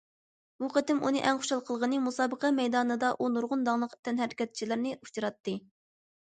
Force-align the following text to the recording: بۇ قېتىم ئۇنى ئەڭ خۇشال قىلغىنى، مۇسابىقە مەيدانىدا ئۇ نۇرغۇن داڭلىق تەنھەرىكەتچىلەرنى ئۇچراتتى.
بۇ 0.61 0.69
قېتىم 0.77 1.01
ئۇنى 1.09 1.21
ئەڭ 1.31 1.41
خۇشال 1.43 1.61
قىلغىنى، 1.67 1.99
مۇسابىقە 2.07 2.51
مەيدانىدا 2.61 3.13
ئۇ 3.19 3.31
نۇرغۇن 3.37 3.69
داڭلىق 3.71 3.97
تەنھەرىكەتچىلەرنى 4.09 4.99
ئۇچراتتى. 4.99 5.59